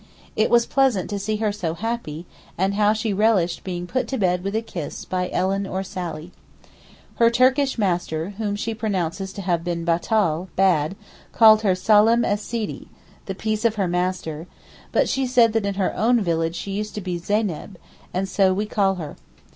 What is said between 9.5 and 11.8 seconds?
been batal (bad), called her